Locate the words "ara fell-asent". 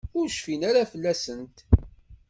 0.69-1.57